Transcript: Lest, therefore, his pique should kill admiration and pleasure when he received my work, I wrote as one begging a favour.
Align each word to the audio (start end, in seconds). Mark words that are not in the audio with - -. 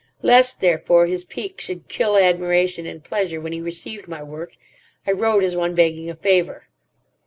Lest, 0.23 0.61
therefore, 0.61 1.05
his 1.05 1.23
pique 1.23 1.61
should 1.61 1.87
kill 1.87 2.17
admiration 2.17 2.87
and 2.87 3.03
pleasure 3.03 3.39
when 3.39 3.53
he 3.53 3.61
received 3.61 4.07
my 4.07 4.23
work, 4.23 4.53
I 5.05 5.11
wrote 5.11 5.43
as 5.43 5.55
one 5.55 5.75
begging 5.75 6.09
a 6.09 6.15
favour. 6.15 6.67